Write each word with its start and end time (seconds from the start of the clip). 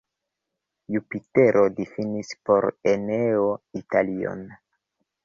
Jupitero 0.93 1.61
difinis 1.79 2.31
por 2.49 2.67
Eneo 2.93 3.45
Italion. 3.83 4.43